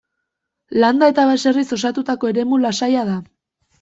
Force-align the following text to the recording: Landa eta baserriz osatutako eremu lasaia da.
Landa 0.83 1.09
eta 1.13 1.27
baserriz 1.31 1.67
osatutako 1.77 2.31
eremu 2.33 2.63
lasaia 2.65 3.05
da. 3.11 3.19